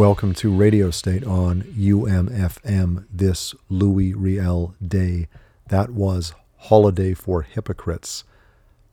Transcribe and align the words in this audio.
Welcome 0.00 0.32
to 0.36 0.50
Radio 0.50 0.90
State 0.90 1.24
on 1.24 1.60
UMFM 1.76 3.04
this 3.12 3.54
Louis 3.68 4.14
Riel 4.14 4.74
day. 4.82 5.28
That 5.68 5.90
was 5.90 6.32
Holiday 6.56 7.12
for 7.12 7.42
Hypocrites 7.42 8.24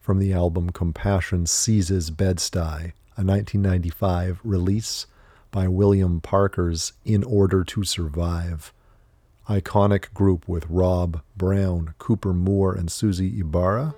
from 0.01 0.19
the 0.19 0.33
album 0.33 0.71
Compassion 0.71 1.45
Seizes 1.45 2.09
Bed-Stuy, 2.09 2.91
a 3.15 3.23
1995 3.23 4.41
release 4.43 5.07
by 5.49 5.69
William 5.69 6.19
Parker's 6.19 6.91
In 7.05 7.23
Order 7.23 7.63
to 7.63 7.85
Survive. 7.85 8.73
Iconic 9.47 10.13
group 10.13 10.45
with 10.45 10.65
Rob 10.69 11.21
Brown, 11.37 11.93
Cooper 11.99 12.33
Moore, 12.33 12.75
and 12.75 12.91
Susie 12.91 13.39
Ibarra. 13.39 13.95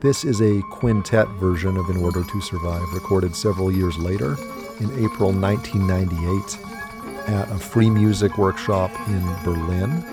This 0.00 0.24
is 0.24 0.40
a 0.40 0.62
quintet 0.70 1.28
version 1.38 1.76
of 1.76 1.90
In 1.90 1.98
Order 1.98 2.24
to 2.24 2.40
Survive, 2.40 2.90
recorded 2.94 3.36
several 3.36 3.70
years 3.70 3.98
later 3.98 4.34
in 4.80 4.90
April 5.04 5.32
1998 5.32 7.28
at 7.28 7.50
a 7.50 7.58
free 7.58 7.88
music 7.88 8.36
workshop 8.38 8.90
in 9.08 9.22
Berlin. 9.44 10.04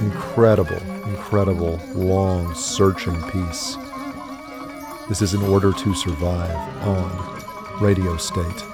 Incredible, 0.00 0.82
incredible, 1.08 1.80
long, 1.94 2.54
searching 2.54 3.20
piece. 3.30 3.76
This 5.08 5.22
is 5.22 5.34
In 5.34 5.42
Order 5.42 5.72
to 5.72 5.94
Survive 5.94 6.56
on 6.86 7.80
Radio 7.80 8.16
State. 8.16 8.73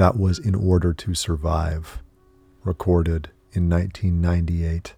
That 0.00 0.18
was 0.18 0.38
In 0.38 0.54
Order 0.54 0.94
to 0.94 1.12
Survive, 1.14 1.98
recorded 2.64 3.28
in 3.52 3.68
1998. 3.68 4.94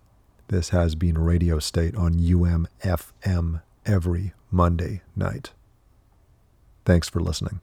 This 0.46 0.68
has 0.68 0.94
been 0.94 1.18
Radio 1.18 1.58
State 1.58 1.96
on 1.96 2.14
UMFM 2.14 3.62
every 3.84 4.32
Monday 4.52 5.02
night. 5.16 5.50
Thanks 6.84 7.08
for 7.08 7.18
listening. 7.18 7.60